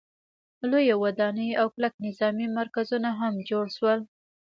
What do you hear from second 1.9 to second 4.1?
نظامي مرکزونه هم جوړ شول.